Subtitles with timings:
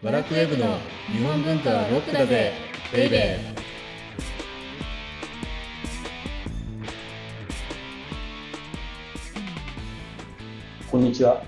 [0.00, 2.52] バラクウェブの日本文化はロックだぜ
[2.92, 11.42] ベイベーこんにちは。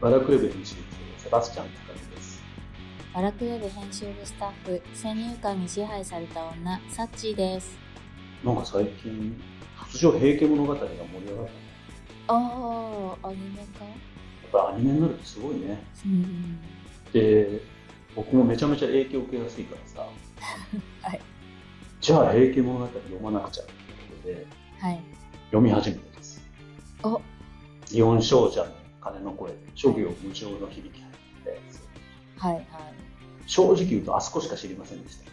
[0.00, 0.76] バラクレベ編集
[1.18, 2.40] 長、セバスチャン高木です。
[3.12, 7.76] バラクウェブ編集部スタッフ、先入観に支配された女、サッチーです。
[8.44, 9.42] なんか最近、
[9.90, 11.58] 突如平家物語が盛り上がったね。
[12.28, 15.82] ああ、アニメかやっぱアニメになるとすごいね。
[16.06, 16.60] うん。
[18.32, 20.08] で、僕もめちゃめちゃ影響を受けやすいからさ。
[21.02, 21.20] はい。
[22.00, 24.46] じゃあ平家物語読まなくちゃってことで、
[24.80, 25.00] はい。
[25.46, 26.42] 読み始めてです。
[27.02, 27.20] お、
[27.86, 31.04] 祇園少女の鐘の声で、諸行無常の響きっ
[31.44, 32.42] てやつ。
[32.42, 32.64] はい、はい。
[33.46, 35.30] 正直言うとあそこしか知りませんでした。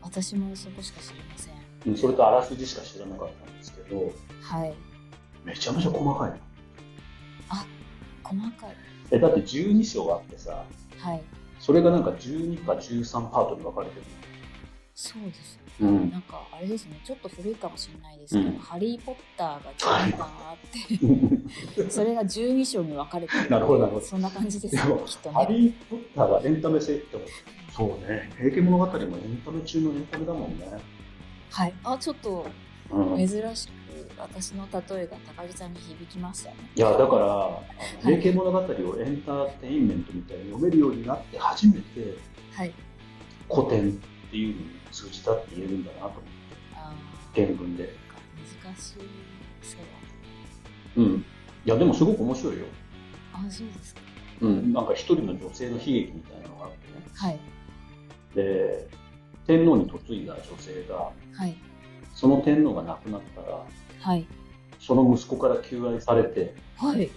[0.00, 1.54] 私もそこしか知りません。
[1.86, 4.12] うんそれとあらすじしか知らなかったんですけど、
[4.42, 4.74] はい。
[5.44, 6.36] めちゃめちゃ細かいの。
[8.22, 8.76] 細かい。
[9.10, 10.64] え、だって12章あってさ、
[10.98, 11.22] はい。
[11.68, 14.02] それがなんか12か13パートに分かれてる
[14.94, 15.60] そうです。
[15.78, 15.86] の。
[15.86, 16.10] うん。
[16.10, 23.50] なんかあれですね、ちょっと古いかもしれないですけど、うんハリー・ポッターが12巻あって、 それが12章に分かれてる。
[23.50, 25.46] なるほどなるほどそんな感じですでもよ、きっとハね。
[25.58, 27.22] リー・ポッターがエンタメ性っても
[27.70, 30.66] そうね、平家物語もエンタメ中のエンタメだもんね。
[31.50, 31.74] はい。
[31.84, 32.46] あ、ちょっと
[33.18, 33.72] 珍しく
[34.16, 36.56] 私の例えが高木さんに響きましたね。
[36.74, 37.64] や、だから、あの
[38.02, 38.62] 平家物語を
[39.00, 42.16] エンターテインメントみたいに読めるようになって初めて
[42.52, 42.74] はい。
[43.50, 43.92] 古典っ
[44.30, 46.28] ていうのに通じたって言えるんだなと思って、
[46.74, 46.92] あ
[47.34, 47.84] 原文で。
[47.84, 47.88] ー
[48.66, 48.94] 難しい
[49.62, 49.76] そ
[51.00, 51.02] う。
[51.02, 51.24] うん。
[51.64, 52.64] いや、でもすごく面白いよ。
[53.32, 54.00] あ、そうですか。
[54.40, 54.72] うん。
[54.72, 57.06] なんか一人の女性の悲劇みたいなのがあってね。
[57.14, 57.38] はい。
[58.34, 58.88] で、
[59.46, 61.56] 天皇に嫁いだ女性が、はい。
[62.14, 63.64] その天皇が亡くなったら、
[64.00, 64.26] はい。
[64.80, 67.10] その息子から求愛されて、はい。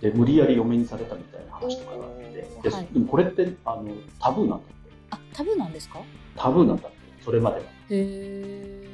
[0.00, 4.74] で無理やり嫁にされたみたいな話とかがあって、ではいでもこれってあのタブーなんだって。
[5.10, 6.00] あ、タブーなんですか？
[6.36, 7.62] タブーなんだって、それまでは。
[7.62, 8.86] へえ。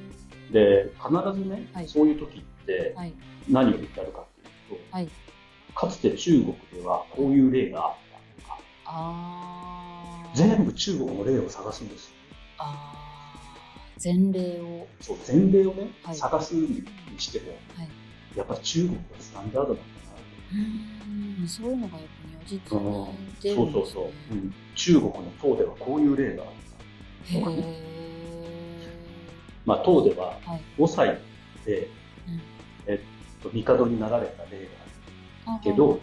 [0.53, 3.13] で、必ずね、はいそういう時ってはい。
[3.49, 4.25] 何を言ってあるかっ
[4.69, 5.09] ていうと、はい
[5.75, 7.95] かつて中国ではこういう例があっ
[8.43, 8.49] たと
[8.89, 10.27] か。
[10.35, 12.15] 全部中国の例を探すんですよ。
[12.59, 13.06] ああ。
[14.03, 14.87] 前例を。
[15.01, 16.84] そう、前例をね、はい探すに
[17.19, 17.89] しても、はい
[18.37, 19.83] やっぱり中国がスタンダードなんだな
[20.53, 21.49] うーん。
[21.49, 22.11] そういうのがやっぱ
[22.45, 22.79] 如実と。
[22.79, 23.93] に出るそうんそうですね。
[23.95, 24.55] そう、うん。
[24.75, 26.49] 中国の唐ではこういう例があっ
[27.33, 27.33] た。
[27.39, 27.87] へえ。
[29.65, 30.61] まあ、唐でははい。
[30.78, 31.19] 5歳
[31.65, 31.89] で、
[32.28, 32.41] うん
[32.87, 34.67] えっと、帝になられた例が
[35.47, 35.59] ある。
[35.59, 36.01] あけどはい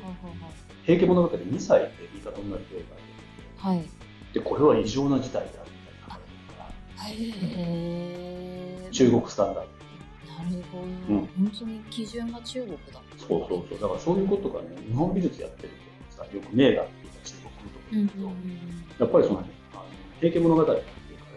[0.85, 1.87] 平家物語で2歳で
[2.23, 3.03] 帝になる例がある。
[3.57, 3.85] はいはい。
[4.33, 5.49] で、これは異常な事態で
[8.91, 9.83] 中国スタンダード。
[10.43, 13.01] なるほど、うん本当に基準が中国だ。
[13.17, 13.79] そうそうそう。
[13.81, 15.69] だからそういうことがね、日本美術やってる
[16.11, 19.47] とさ、よく名画っていうか中国のところだけど、やっぱりその、あの
[20.19, 20.83] 平家物語っていうか、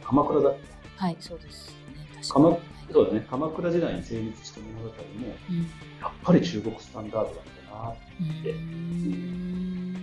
[0.04, 0.60] 鎌倉だって、
[0.96, 1.74] はい、そうですね。
[2.14, 2.54] 確か鎌に。
[2.54, 2.62] はい
[2.92, 4.92] そうだね、鎌倉時代に成立した物語も、
[5.50, 5.66] うん
[6.00, 7.94] やっぱり中国スタンダードなんだな。
[8.20, 9.96] うーん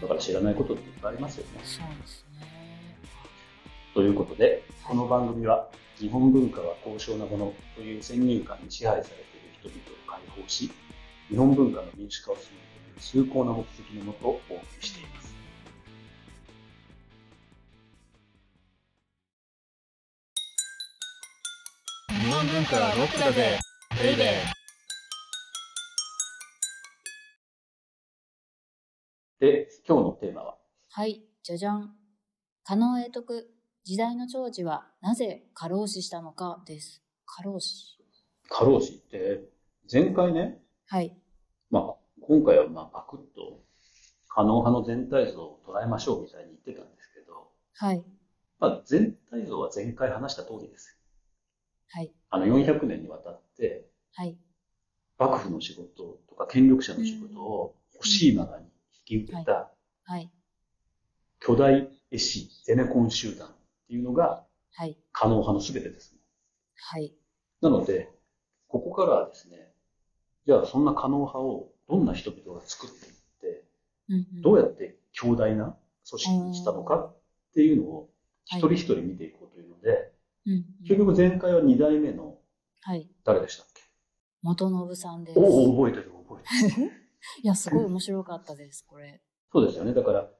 [0.00, 1.60] だから知らないことっていっぱいありますよね。
[1.62, 2.31] そうですね。
[3.94, 10.70] ということで、この番組は日本文化は高尚なものという先入観に支配されている人々を解放し、
[11.28, 12.68] 日本文化の民主化を進める
[13.02, 14.40] という崇高な目的のもとお送
[14.80, 15.34] りしています。
[22.08, 23.58] 日本文化はロックだぜ
[24.02, 24.26] ベイベー
[29.40, 30.56] で、今日のテーマは、
[30.88, 31.94] はい、じゃじゃん。
[32.64, 33.50] 加納永徳、
[33.84, 37.02] 時代の寵児はなぜ過労死したのかです。
[37.26, 37.98] 過労死。
[38.48, 39.40] 過労死って、
[39.92, 41.16] 前回ね、はい。
[41.68, 43.60] まあ、今回はまあパクッと、
[44.28, 48.04] 可能派の全体像を捉えましょうみたいに言ってたんですけど、はい。
[48.60, 50.96] まあ、全体像は前回話した通りです。
[51.90, 52.12] はい。
[52.30, 54.38] あの400年にわたって、はい。
[55.18, 58.66] 幕府の仕事とか権力者の仕事を欲しいままに
[59.08, 59.72] 引き受けた
[60.04, 60.30] はい。
[61.40, 63.48] 巨大絵師ゼネコン集団
[63.92, 64.42] っていうのが
[64.74, 64.96] はい。
[65.12, 66.16] 可能派の全てです。
[66.76, 67.14] はい。
[67.60, 68.08] なので、
[68.68, 69.70] ここからはですね、
[70.46, 73.12] じゃあそんな可能派をどんな人々が作っていっ
[73.42, 73.64] て、
[74.08, 75.76] うんうんどうやって強大な
[76.08, 77.16] 組織にしたのかっ
[77.54, 78.08] ていうのを
[78.46, 80.12] 一人一人見ていこうというので、
[80.46, 82.38] うんうん結局前回は2代目の
[82.80, 83.10] はい。
[83.24, 83.82] 誰でしたっけ？
[84.40, 85.38] 元信さんです。
[85.38, 86.86] おお、覚えてる覚えてる。
[87.44, 89.22] いや、すごい面白かったです、これ。
[89.52, 89.92] そうですよね。
[89.92, 90.30] だから、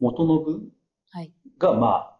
[0.00, 0.72] 元信
[1.10, 1.32] はい。
[1.58, 2.11] が、まあ、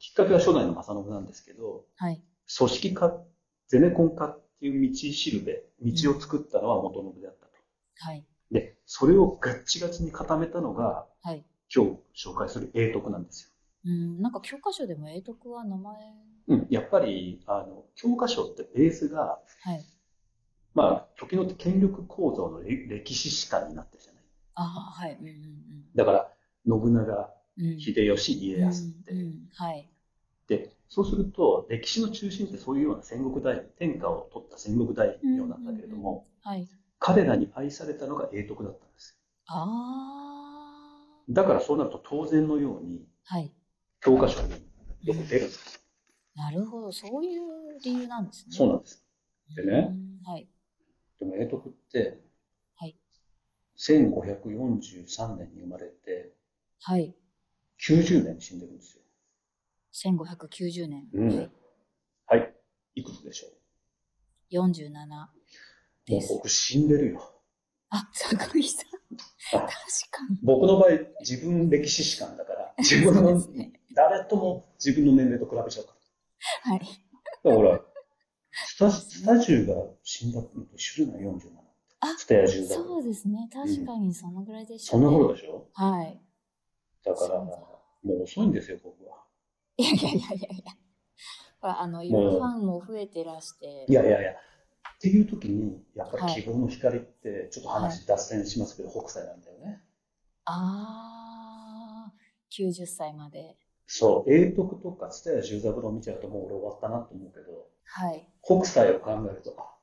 [0.00, 2.22] きっかけは初代の正信なんですけど、はい。
[2.56, 3.22] 組織化、
[3.68, 7.52] ゼネコン化っていう道しるべ、道を作ったのは元信であったと。
[7.98, 8.26] はい。
[8.50, 11.44] で、それをガッチガチに固めたのが、はい。
[11.72, 13.52] 今日紹介する英徳なんです
[13.84, 16.00] うん、なんか教科書でも英徳は名前、よ。
[16.48, 16.66] うん。
[16.70, 19.84] やっぱり、あの、教科書ってベースが、はい。
[20.72, 24.22] まあ、時の権力構造のれ歴史史観になってるじゃない。
[24.54, 24.66] ああ、
[25.02, 25.18] はい。
[25.20, 26.32] うんうんだから、
[26.66, 27.02] 信長、うん。
[27.02, 27.39] うん
[27.78, 29.14] 秀吉、家康って。
[29.54, 29.88] はい。
[30.48, 36.68] で、そうすると、歴史の中心ってそういうような戦国大名、天下を取った戦国大名なんだけれども、はい。
[36.98, 39.16] 彼らに愛されたのが英徳だったんです
[39.46, 43.52] ああ、だからそうなると当然のように、はい。
[44.00, 44.52] 教科書に
[45.04, 45.82] よく出るんです。
[46.34, 46.92] なるほど。
[46.92, 48.56] そういう理由なんですね。
[48.56, 49.04] そうなんです。
[49.56, 50.48] でねうんはい。
[51.18, 52.20] でも英徳って、
[52.76, 52.96] はい
[53.76, 56.34] 1543年に生まれて、
[56.80, 57.14] はい。
[57.86, 59.02] 90年に死んでるんですよ。
[60.14, 61.08] 1590年。
[61.12, 61.50] うんはい。
[62.26, 62.54] はい。
[62.94, 63.48] いくつでしょ
[64.52, 65.28] 47うも
[66.08, 66.32] うです。
[66.34, 67.34] 僕死んでるよ。
[67.90, 69.56] あ、坂井さん。
[69.56, 69.70] あ確
[70.10, 70.38] かに。
[70.42, 70.90] 僕の場合、
[71.20, 73.72] 自分歴史史観だから、 自分のね。
[73.94, 75.94] 誰とも自分の年齢と比べちゃうか
[76.64, 76.72] ら。
[76.72, 76.80] はい。
[76.80, 77.80] だからほら、
[78.52, 81.60] スタスタジュが死んだのと一緒じゃない ?47。
[82.00, 82.74] あスタヤジュだ。
[82.76, 83.48] そうですね。
[83.52, 86.22] 確かにそのぐらいでしたそんな頃でしょはい。
[87.04, 89.24] だから、もう遅いんですよ、僕は。
[89.76, 90.72] いやいやいやいやいや。
[91.60, 93.86] ほら、あの、いろファンも増えてらして。
[93.88, 94.32] いやいやいや。
[94.32, 94.34] っ
[95.00, 99.82] ていう時に、やっぱはいり希望の光って、ちょっと話脱線しますけど、北斎なんだよね。
[100.44, 102.12] ああ、
[102.50, 103.56] 90歳まで。
[103.86, 108.28] そう、英徳とか蔦屋十三郎見ちゃうともう俺終わったなと思うけど、はい。
[108.42, 109.74] 北斎を考えると、あ、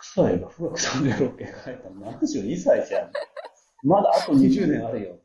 [0.00, 3.12] 北斎が富岳三十六景描いたの72歳じゃん。
[3.82, 5.18] まだあと20年あるよ。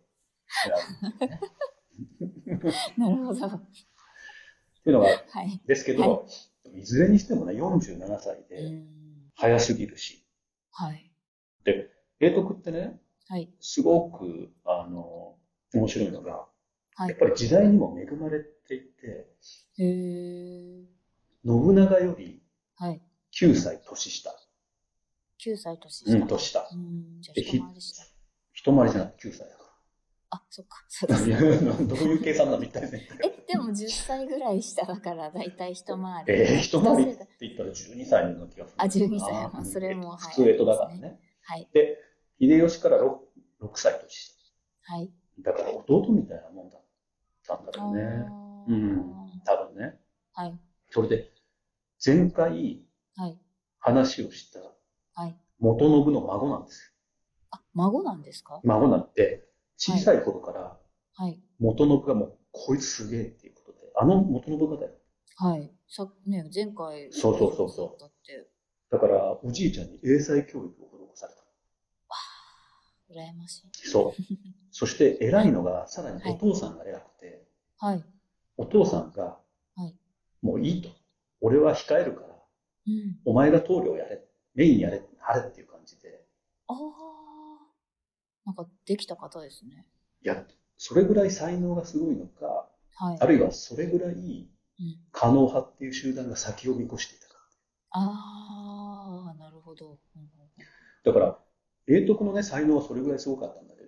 [2.98, 3.48] なるほど。
[3.48, 3.62] っ
[4.84, 5.14] ていうのが、は
[5.44, 5.62] い。
[5.66, 6.28] ですけど、
[6.74, 8.88] い、ずれにしてもね、47歳うで、ん。
[9.36, 10.26] 早すぎるし。
[10.72, 11.12] はい。
[11.64, 11.90] で、
[12.20, 13.50] 英徳ってね、はい。
[13.60, 15.38] すごく、あの、
[15.74, 16.48] 面白いのが、
[16.98, 19.28] はいやっぱり時代にも恵まれていて、
[19.78, 20.86] へえ。
[21.46, 22.42] 信長より
[22.76, 23.02] はい。
[23.34, 24.34] 9歳年下。
[25.44, 26.12] 9歳年下。
[26.12, 26.70] うん、年下。
[26.72, 27.22] うん。
[27.22, 28.06] じゃ一回りした。
[28.54, 29.65] 一回りじゃなくて9歳だか
[30.36, 30.84] あ、そっか。
[30.88, 31.20] そうでら。
[31.20, 31.28] す
[31.88, 33.08] どういう計算なの一体ね。
[33.24, 36.34] え、でも10歳ぐらい下だから、だいたい一回り。
[36.34, 38.82] えー、一回りって言ったら12歳の気がする。
[38.82, 41.20] あ12歳まあそれも普通江戸だからね。
[41.42, 41.70] はい。
[41.74, 41.98] で、
[42.40, 43.18] 秀吉から 6,
[43.62, 44.36] 6歳年下。
[44.94, 45.12] はい。
[45.40, 46.82] だから弟みたいなもんだっ
[47.46, 48.02] たんだあろうね。
[48.02, 50.00] ーうん多分ね。
[50.34, 50.60] はい。
[50.90, 51.32] それで、
[52.04, 52.84] 前回
[53.16, 53.40] はい。
[53.80, 54.60] 話をした
[55.14, 55.40] はい。
[55.60, 56.92] 元信の孫なんですよ。
[57.52, 58.60] あ、孫なんですか？
[58.64, 59.45] 孫なんて、
[59.78, 60.78] 小さい頃から
[61.18, 61.42] はい。
[61.60, 64.92] 元信がもう、こいつすげえっていうことで、あの元信がだよ。
[65.38, 65.72] はい。
[65.88, 67.12] さ、ね、前回。
[67.12, 68.50] そうそうそうそうだって、
[68.92, 70.68] だから、おじいちゃんに英才教育を
[71.14, 71.42] 施された。
[73.10, 73.72] 羨ましい。
[73.88, 74.22] そう。
[74.72, 77.48] そして、偉いのが、さらにお父さんが偉くて、
[77.78, 78.04] はい。
[78.58, 79.24] お父さんが、
[79.76, 79.96] はい
[80.42, 80.90] もういいと。
[81.42, 82.28] 俺は控えるから、
[82.88, 83.20] うん。
[83.26, 84.24] お前が棟梁やれ、
[84.54, 86.24] メインやれ、張れっていう感じで、
[86.68, 87.15] ああ。
[88.46, 89.86] なんか、できた方ですね。
[90.24, 90.46] いや、
[90.78, 93.18] それぐらい才能がすごいのか、はい。
[93.20, 94.48] あるいはそれぐらい、うん。
[95.12, 97.36] 可能派っていう集団が先を見越していたか
[97.92, 100.00] ああ、なるほど。
[100.16, 100.28] うんうん
[101.06, 101.14] ら。
[101.14, 101.40] だから、
[101.88, 103.88] 英徳のね、才能はそれぐらいすごかったんだけど、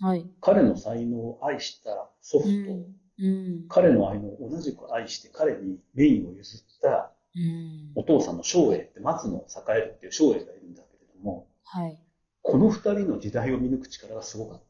[0.00, 0.26] うんはい。
[0.40, 2.96] 彼の才能を愛した祖父と、うん。
[3.18, 3.28] う
[3.64, 3.68] ん。
[3.68, 8.02] 彼の愛のを同じく愛して彼にメインを譲ったうんお。
[8.02, 9.40] 父さんの昌永って松野栄
[9.78, 12.03] えっていう昌永がいるんだけれども、はい。
[12.44, 14.62] この二人の時代を見抜く力がすごかっ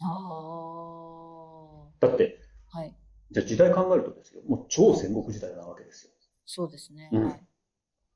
[0.00, 0.06] あ
[1.94, 2.00] あ。
[2.00, 2.08] た。
[2.08, 2.40] だって、
[2.72, 2.94] はい。
[3.30, 6.10] じゃあ時代考えるとですよ、もう超戦国時代なわけですよ。
[6.44, 7.08] そうですね。
[7.12, 7.40] うんはい。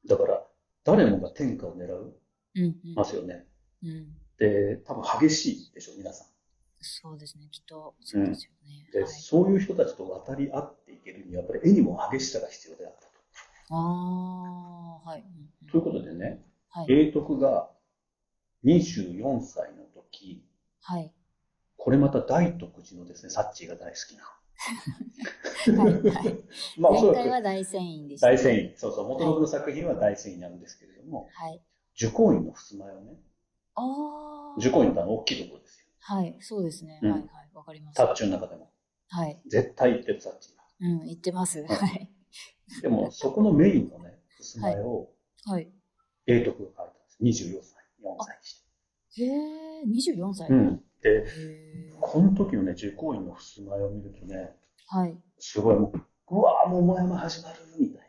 [0.08, 0.44] だから、
[0.84, 2.18] 誰もが天下を狙う
[2.56, 2.64] うん。
[2.64, 3.46] うんますよね。
[3.84, 4.16] うん。
[4.38, 6.28] で、多分激しいでしょ、皆さん。
[6.80, 7.48] そうですね。
[7.52, 8.88] きっと、そうですよね。
[8.92, 9.12] で、はい。
[9.12, 13.08] そういう人たちと渡り合っていけるには、やっぱり絵にも激しさが必要であったと。
[13.70, 15.20] ああ、はい。
[15.20, 16.86] うんうんということでね、はい。
[16.88, 17.70] 英徳が
[18.64, 20.44] 24歳の時、
[20.82, 21.12] はい。
[21.76, 24.24] これまた大徳寺のですね、サッチーが大好きな。
[24.24, 24.38] はい
[26.10, 26.38] はい
[26.78, 28.28] まあ、は大遷移でした。
[28.28, 28.76] 大遷移。
[28.76, 31.62] そうそう、元々の作品は大遷移なんですけれども、はい。
[31.94, 33.20] 受講院の襖絵をね、
[33.74, 34.56] ああ。
[34.58, 35.86] 受講院ってあの大きいところですよ。
[36.00, 36.36] はい。
[36.40, 36.98] そうですね。
[37.02, 37.50] うんはいはい。
[37.54, 37.96] わかります。
[37.96, 38.72] タッチの中でも。
[39.08, 39.40] はい。
[39.46, 40.64] 絶対言ってるサッチーが。
[40.80, 41.64] うん、言ってます。
[41.64, 42.10] はい。
[42.82, 45.10] でも、そこのメインのね、襖絵を
[45.44, 45.70] はい。
[46.26, 46.86] 英徳が描いたん
[47.24, 47.44] です。
[47.46, 48.64] 24歳、4歳にし
[49.14, 49.22] て。
[49.22, 50.48] へえ、24歳。
[50.48, 50.82] うん。
[51.02, 51.24] で。
[52.00, 55.16] この時のね、受講院の襖絵を見るとね、はい。
[55.38, 55.92] すごいも
[56.28, 58.08] う、うわぁ、桃山始まるみたい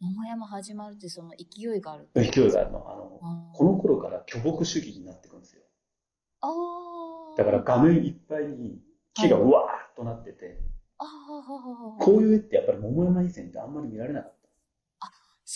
[0.00, 2.08] 桃山始まるってその勢いがある。
[2.14, 2.90] な勢いがあるの。
[2.90, 5.62] あの、あーこの頃から巨木主義になっていくんですよ。
[6.40, 7.36] ああ。
[7.36, 8.80] だから画面いっぱいに
[9.12, 10.58] 木がうわーっとなってて、
[10.96, 12.02] ああ。
[12.02, 14.39] こういう絵ってやっぱり桃山以前ってあんまり見られなかった。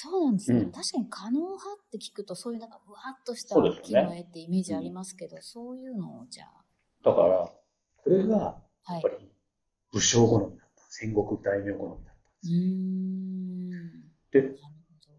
[0.04, 0.60] そうなんですね。
[0.60, 6.64] うん確かに可能派って聞くと、そういうなんか、うわっとした木の絵ってイメージありますけど、そういうのをじゃあ、
[7.02, 7.50] だから、
[7.96, 9.08] これが、はいやっぱ。
[9.08, 9.30] り
[9.92, 10.82] 武将好みだった。
[10.90, 12.48] 戦国大名好みだった。
[12.50, 13.70] ん。
[14.30, 15.12] でなるほど。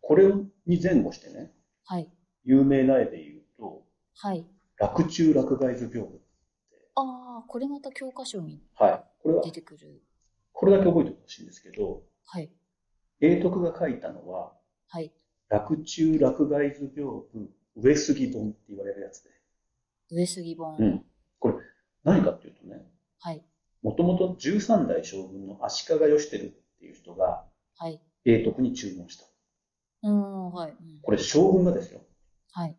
[0.00, 0.32] これ
[0.66, 1.52] に前後してね、
[1.84, 2.10] はい。
[2.44, 3.82] 有名な絵で言うと、
[4.16, 4.46] はい。
[4.78, 6.18] 洛中洛外図屏風。
[6.94, 9.04] ああ、これまた教科書にはい。
[9.22, 10.02] これは出、てくる。
[10.52, 12.50] これだけ覚えてほしいんですけど、はい。
[13.20, 14.52] 永徳が書いたのは、
[14.88, 15.12] はい。
[15.48, 17.46] 洛中洛外図屏風
[17.76, 19.30] 上杉本って言われるやつで。
[20.10, 20.76] 上杉本。
[20.78, 21.04] うん。
[21.38, 21.54] これ、
[22.04, 22.86] 何かっていうとね、
[23.20, 23.44] はい。
[23.82, 27.44] もともと13代将軍の足利義輝っていう人が
[27.76, 28.00] はい。
[28.24, 29.24] 永徳に注文した。
[30.02, 30.70] うーん、はい。
[30.70, 32.00] うんこれ将軍がですよ、
[32.52, 32.76] はい。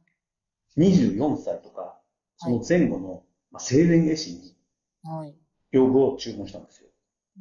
[0.77, 2.00] 24歳とか、
[2.38, 4.55] その前後の、まあ、青年絵師に
[5.03, 5.36] はい。
[5.72, 6.89] 屏風を注文したんですよ。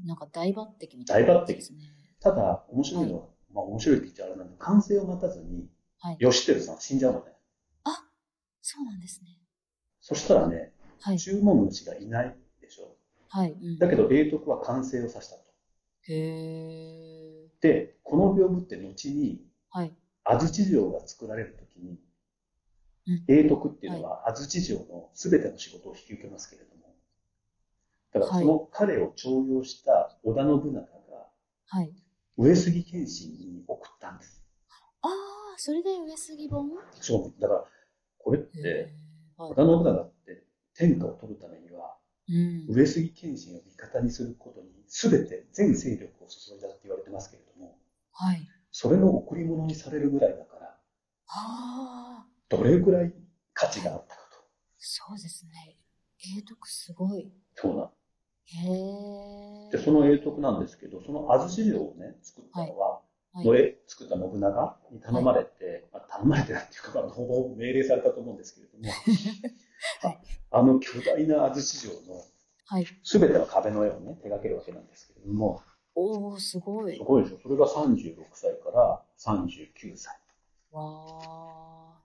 [0.05, 1.79] なんか大抜擢みたいな感じですね。
[2.21, 5.69] ただ、面白いのは、まあ面白いって言っちゃあれなんで、完成を待たずに、
[6.01, 6.17] はい。
[6.21, 7.33] 義輝さん死んじゃうのね。
[8.71, 9.29] そうなんですね。
[10.03, 11.19] そしたらね、はい。
[11.19, 12.97] 注文主がいないでしょ。
[13.31, 13.53] はい。
[13.53, 15.43] うんだけど、永徳は完成をさせたと。
[16.03, 17.49] へえ。
[17.63, 19.97] で、この屏風って後に、はい。
[20.25, 21.99] 安土城が作られるときに
[23.07, 26.95] うん、永徳っていうのは安土城の全ての仕事を引き受けますけれども、
[28.13, 30.87] だからその彼を重用した織田信長が
[31.69, 31.95] はい。
[32.39, 34.45] 上杉謙信に送ったんです。
[35.03, 35.11] ああ、
[35.57, 36.71] それで上杉本？
[37.01, 37.65] そう、だから
[38.19, 38.95] これっへて、
[39.37, 41.97] 織田信長って天下を取るためには、
[42.29, 42.67] うん。
[42.69, 47.77] 上杉謙信を味方にすることに全て全勢力を注いだって言われてますけれども、
[48.13, 48.41] はい。
[48.71, 50.79] それの贈り物にされるぐらいだから、
[51.27, 53.13] ああ、どれぐらい
[53.53, 54.39] 価値があったかと。
[54.79, 55.77] そうですね。
[56.37, 57.33] 永徳すごい。
[57.57, 57.91] そうなん
[58.51, 59.77] へえ。
[59.77, 63.09] で、その永徳なんですけど、その安土城をね、作ったのは、はい
[63.45, 70.19] の絵作った信長に頼まれて、まあ、頼まれてないっていうか、まあ、ほぼ命令されたと思うんですけれども、はい
[70.51, 72.25] あの巨大な安土城の
[72.71, 72.87] はい。
[73.03, 75.63] すべての壁の絵をね、手掛けるわけなんですけれども、
[75.95, 77.03] おお、すごいす。
[77.03, 77.39] ごいでしょ。
[77.43, 80.19] それが36歳から39歳。
[80.71, 82.03] わあ。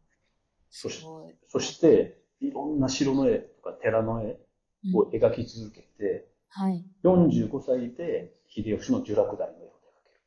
[0.70, 1.06] そし。
[1.50, 4.40] そして、いろんな城の絵とか寺の絵
[4.86, 6.86] うんを描き続けて、はい。
[7.04, 10.22] 45歳で秀吉の呪落第の絵を手掛ける。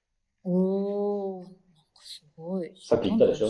[0.44, 1.58] おお、なんか
[2.02, 2.72] すごい。
[2.84, 3.48] さっき言ったでしょ？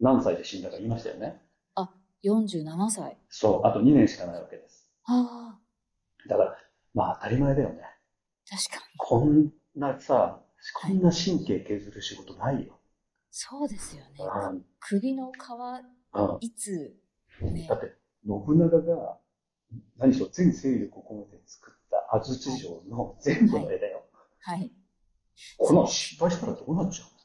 [0.00, 1.40] 何歳で死んだか言いましたよね。
[1.76, 1.90] あ、
[2.24, 3.16] 47歳。
[3.28, 4.90] そう、あと2年しかないわけです。
[5.04, 6.56] ああ、だから、
[6.92, 7.82] まあ当たり前だよね。
[8.50, 8.98] 確かに。
[8.98, 10.42] こんなさ、
[10.82, 12.80] こんな神経削る仕事ないよ。
[13.30, 14.10] そうですよね。
[14.20, 15.36] あ首の皮、
[16.12, 16.96] あいつ、
[17.42, 17.80] ねだっ。
[17.80, 17.94] て、
[18.26, 19.18] 信長が、
[19.98, 24.04] 何しろ全勢力を込めて作った安土城の全部の絵だよ。
[24.42, 24.70] はい。
[25.58, 27.16] この失敗したらどうなっちゃうの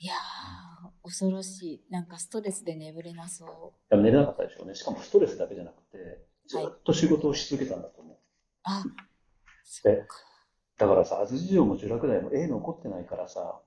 [0.00, 1.84] いやー、恐ろしい。
[1.90, 3.96] なんかストレスで眠れなそいう。
[3.96, 4.74] や寝れなかったでしょうね。
[4.74, 5.98] しかもストレスだけじゃなくて、
[6.46, 8.18] ずっと仕事をし続けたんだと思う。
[8.64, 8.84] あ、
[9.64, 10.16] そっか。
[10.78, 13.60] だからさ、安土城も呪落台も絵残ってないからさ、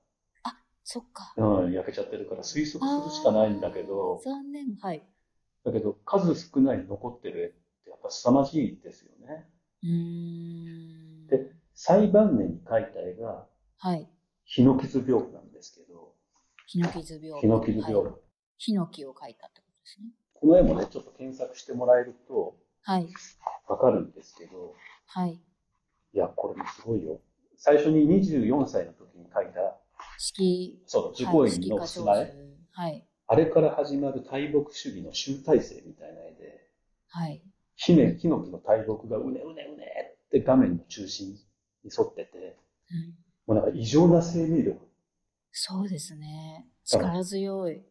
[0.84, 1.34] そっか。
[1.38, 4.76] うん、焼けちゃってるから推測するしかないんだけど、残念。
[4.82, 5.08] はい。
[5.64, 7.61] だけど数少ない残ってる
[8.02, 9.50] ぱ凄まじいですよね。
[9.84, 11.28] うーん。
[11.28, 14.10] で、最晩年に描いた絵が、はい。
[14.46, 16.14] ヒノキ図屏風なんですけど、
[16.68, 17.42] ヒノキ図屏風。
[17.42, 17.96] ヒノキ図屏風。
[17.96, 18.14] はい
[18.64, 20.10] ヒノキを描いたってことですね。
[20.36, 23.08] この絵もね、ちょっと検索してもらえるとはい。
[23.68, 24.76] わかるんですけど、
[25.08, 25.34] はい。
[25.34, 25.42] い
[26.14, 27.20] や、これもすごいよ。
[27.58, 29.80] 最初に24歳の時に描いた、
[30.20, 32.58] 式、そう、受講院のはい式課長砂絵、図。
[32.74, 33.08] はい。
[33.28, 36.70] あれから始まる大木主義の集大成みたいな絵で、
[37.10, 37.42] はい。
[37.84, 41.40] ヒネ、ヒノキの大木がうねうねうねって画面の中心に
[41.86, 42.56] 沿ってて、
[43.48, 43.56] うん。
[43.56, 44.80] もうなんか異常な生命力。
[45.52, 46.68] そうですね。
[46.86, 47.82] 力強い。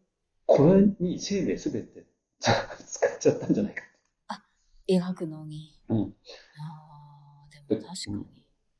[0.46, 2.06] これに生命すべて
[2.38, 3.82] 使っちゃったんじゃないか。
[4.88, 5.76] 描くのに。
[5.88, 6.14] うん。
[6.60, 8.26] ああ、でも確かに。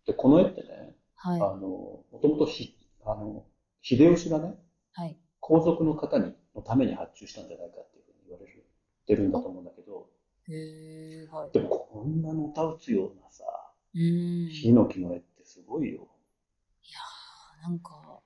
[0.06, 1.40] で、この絵ってね、はい。
[1.40, 3.44] あの、もともとひ、あの、
[3.82, 4.54] 秀吉がね、
[4.92, 5.18] はい。
[5.40, 8.64] 皇族の方に、のために発注したんじゃないかっていうふうに言われる、
[9.06, 10.08] てるんだと思うんだけど、
[10.50, 11.52] へえ、はい。
[11.52, 13.44] でもこんなのた打つようなさ、
[13.94, 14.50] うーん。
[14.50, 16.08] ヒノキの絵ってすごいよ。
[16.82, 18.20] いやーなんか、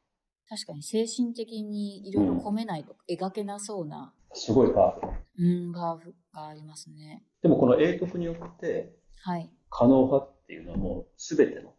[0.48, 5.00] 確かに精神的にいろいろ込めないと描けなそうな、すごいパワフ
[5.38, 5.66] ル。
[5.66, 7.24] うん、パワーがありますね。
[7.42, 9.50] でもこの永徳によって、はい。
[9.70, 11.74] 可能派っていうのはもう全ての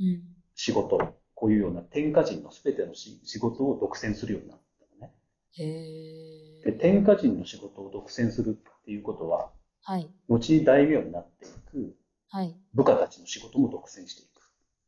[0.00, 0.22] うん。
[0.54, 0.98] 仕事、
[1.34, 5.14] こういうような天下人の全てのし仕事を独占するようになったのね。
[5.52, 6.70] へえ。
[6.70, 9.50] で、天下人の仕事を独占するっていうことは、
[9.82, 10.10] はい。
[10.28, 11.96] 後に大名になっていく
[12.28, 12.56] はい。
[12.74, 14.40] 部下たちの仕事も独占していく。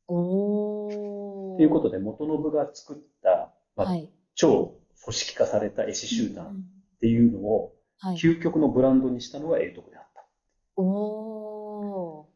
[0.09, 1.57] おー。
[1.57, 4.11] ということで、元信が作った、まあはい。
[4.35, 6.65] 超組織化された絵師集団っうん
[7.01, 8.17] ていうのを、はい。
[8.17, 10.25] 究極のブランドにしたのが永徳であった。
[10.77, 12.29] お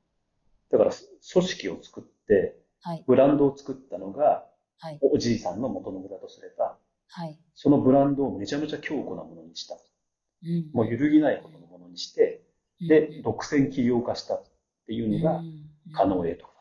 [0.71, 0.73] ー。
[0.73, 3.05] だから、組織を作って、はい。
[3.07, 4.45] ブランドを作ったのが、
[4.79, 4.99] はい。
[5.03, 6.77] おじいさんの元信だとすれば、
[7.09, 7.39] はい。
[7.55, 9.77] そのブランドをめちゃめちゃ強固なものにした。
[10.45, 12.43] うんもう揺るぎないほどのものにして、
[12.81, 14.45] で、独占企業化したっ
[14.87, 15.43] ていうのが、
[15.95, 16.57] 可能なる永徳だ。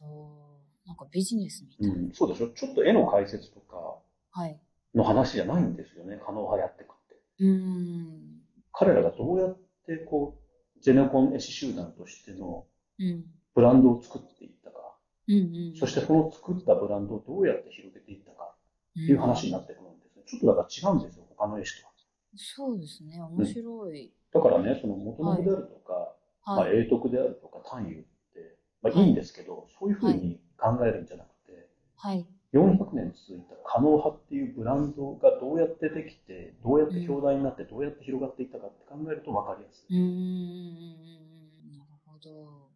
[0.00, 0.42] ほど。
[0.86, 1.96] なんかビジネスみたい。
[1.96, 2.48] うん、そうでしょ？
[2.48, 3.98] ちょっと絵の解説とか
[4.32, 4.60] はい。
[4.94, 7.16] の話じゃないんですよね、可能派やってくって。
[7.40, 8.40] うーん。
[8.72, 12.66] 彼らがどうやってこう、ゼネコン絵師集団としての
[12.98, 13.24] うん。
[13.54, 14.96] ブランドを作っていったか、
[15.28, 15.76] うんうん。
[15.76, 20.22] そしてその作ったブランドをどうやって広げていったかっていう話になってくるんですね。
[20.26, 21.91] ちょっとだから違うんですよ、他の絵師とは。
[22.36, 23.20] そうですね。
[23.20, 24.12] 面白い。
[24.32, 26.78] だからね、その元信であるとか、まあ、はい。
[26.84, 28.00] 永徳であるとか、単優っ
[28.32, 32.26] て、まあいいんですけど、そういうふうに考えるんじゃなくて、はい。
[32.52, 39.96] 400年続いた可能派っていうブランドがどうやってできて、どうやって強大になって、どうやって広がっていったかって考えると分かりやすい。
[39.96, 41.78] うーん。
[41.78, 42.72] なるほど。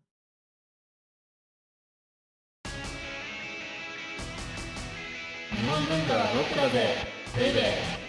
[5.56, 6.96] 日本文化はロックだぜ
[7.36, 8.05] ベイベー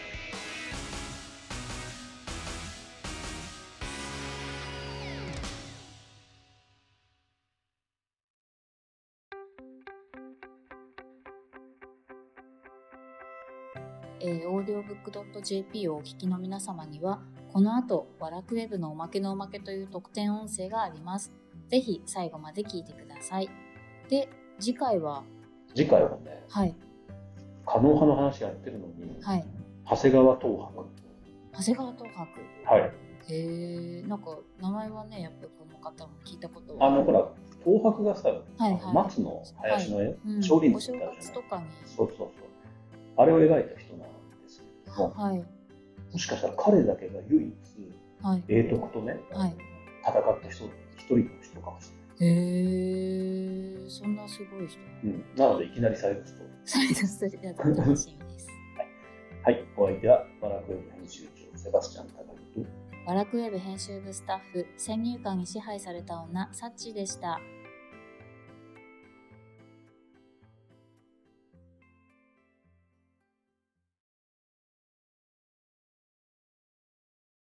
[14.19, 17.19] えー、オーディオブックドット JP をお聞きの皆様には、
[17.53, 21.31] この後、ワラクウェブのおまけのおまけという特典音声があります。
[21.69, 23.49] ぜひ最後まで聞いてください。
[24.09, 24.27] で、
[24.59, 25.23] 次回は、
[25.75, 26.75] 次回はね、はい、
[27.65, 29.45] 可能派の話やってるのに、はい、
[29.87, 30.89] 長谷川東博。
[31.53, 32.25] 長谷川東博？
[32.65, 32.81] はい。
[32.81, 37.27] へえ、なんか名前はね、やっぱりこの方も聞いたことはあの、ほら、
[37.63, 41.65] 東博がさ、はいはい松の林の絵、うん、少林寺とかに。
[41.85, 42.29] そうそうそう。
[43.17, 43.86] あれを描いた人
[44.97, 45.45] も、はい、
[46.11, 47.53] もしかしたら彼だけが唯一、
[48.21, 49.55] はい、永徳とね、はい。
[50.01, 52.07] 戦った人、一人の人かもしれない。
[52.19, 54.79] へえ、そんなすごい人。
[55.03, 56.27] うん、なので、いきなり最後と。
[56.65, 58.47] それではそれでは楽しみです。
[59.43, 62.69] はい、お相手はバラクウェブ編集長、セバスチャン・タガリと、
[63.05, 67.39] ワラクウェブ編集部スタッフ、先入観に支配された女、サッチでした。